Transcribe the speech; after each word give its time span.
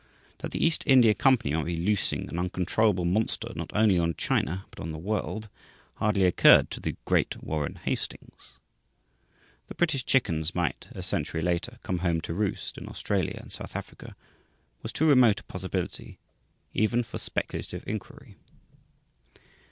That 0.39 0.49
the 0.49 0.65
East 0.65 0.83
India 0.87 1.13
Company 1.13 1.53
might 1.53 1.65
be 1.67 1.75
loosing 1.75 2.27
an 2.27 2.39
uncontrollable 2.39 3.05
monster 3.05 3.51
not 3.55 3.69
only 3.75 3.99
on 3.99 4.15
China 4.15 4.65
but 4.71 4.79
on 4.79 4.91
the 4.91 4.97
world 4.97 5.47
hardly 5.97 6.23
occurred 6.23 6.71
to 6.71 6.79
the 6.79 6.95
great 7.05 7.43
Warren 7.43 7.75
Hastings 7.75 8.57
the 9.67 9.75
British 9.75 10.03
chickens 10.03 10.55
might, 10.55 10.87
a 10.93 11.03
century 11.03 11.43
later, 11.43 11.77
come 11.83 11.99
home 11.99 12.19
to 12.21 12.33
roost 12.33 12.79
in 12.79 12.89
Australia 12.89 13.37
and 13.39 13.51
South 13.51 13.75
Africa 13.75 14.15
was 14.81 14.91
too 14.91 15.07
remote 15.07 15.41
a 15.41 15.43
possibility 15.43 16.17
even 16.73 17.03
for 17.03 17.19
speculative 17.19 17.83
inquiry. 17.85 18.37